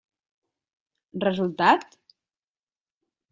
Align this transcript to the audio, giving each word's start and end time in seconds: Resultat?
Resultat? 1.25 1.93